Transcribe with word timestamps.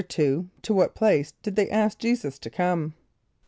= 0.01 0.01
To 0.01 0.47
what 0.69 0.95
place 0.95 1.33
did 1.43 1.55
they 1.55 1.69
ask 1.69 1.99
J[=e]´[s+]us 1.99 2.39
to 2.39 2.49
come? 2.49 2.95